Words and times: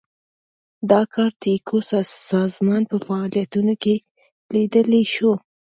دا 0.89 1.01
کار 1.13 1.31
د 1.41 1.43
ایکو 1.53 1.77
سازمان 2.31 2.81
په 2.91 2.97
فعالیتونو 3.05 3.73
کې 3.83 3.95
لیدلای 4.53 5.03
شو. 5.13 5.31